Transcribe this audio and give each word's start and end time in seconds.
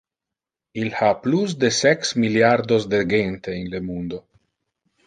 Il 0.83 0.95
ha 0.99 1.09
plus 1.25 1.53
de 1.65 1.69
sex 1.81 2.15
milliardos 2.23 2.83
de 2.95 3.01
gente 3.13 3.51
in 3.61 3.71
le 3.77 3.85
mundo. 3.91 4.19